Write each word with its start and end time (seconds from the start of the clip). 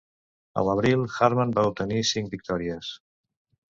A 0.61 0.63
l'abril, 0.67 1.03
Hartmann 1.17 1.55
va 1.59 1.69
obtenir 1.71 2.03
cinc 2.17 2.37
victòries. 2.37 2.95